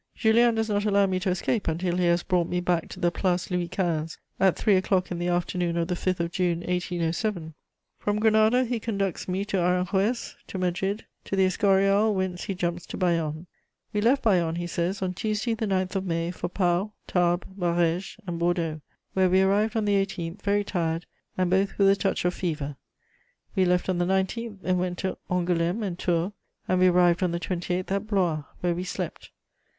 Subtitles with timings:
[0.15, 3.11] Julien does not allow me to escape until he has brought me back to the
[3.11, 4.17] Place Louis XV.
[4.39, 7.53] at three o'clock in the afternoon of the 5th of June 1807.
[7.99, 12.87] From Granada he conducts me to Aranjuez, to Madrid, to the Escurial, whence he jumps
[12.87, 13.45] to Bayonne.
[13.93, 18.17] "We left Bayonne," he says, "on Tuesday the 9th of May, for Pau, Tarbes, Barèges
[18.25, 18.81] and Bordeaux,
[19.13, 21.05] where we arrived on the 18th, very tired,
[21.37, 22.75] and both with a touch of fever.
[23.55, 26.31] We left on the 19th and went to Angoulême and Tours,
[26.67, 29.29] and we arrived on the 28th at Blois, where we slept.